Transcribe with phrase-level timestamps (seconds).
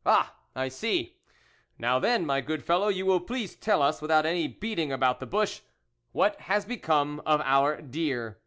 [0.04, 0.34] "Ah!
[0.56, 1.16] I see.
[1.78, 5.26] Now then, my good fellow, you will please tell us, without any beating about the
[5.26, 5.60] bush,
[6.10, 8.40] what has become of our deer."